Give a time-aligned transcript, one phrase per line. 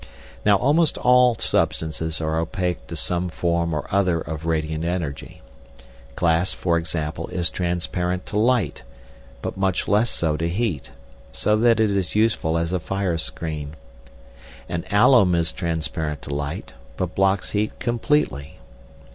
[0.43, 5.41] Now almost all substances are opaque to some form or other of radiant energy.
[6.15, 8.81] Glass, for example, is transparent to light,
[9.43, 10.89] but much less so to heat,
[11.31, 13.75] so that it is useful as a fire screen;
[14.67, 18.57] and alum is transparent to light, but blocks heat completely.